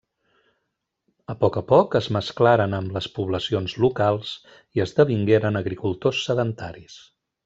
[1.33, 4.31] A poc a poc, es mesclaren amb les poblacions locals
[4.79, 6.97] i esdevingueren agricultors sedentaris.